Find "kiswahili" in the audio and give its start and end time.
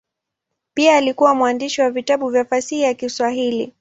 2.93-3.69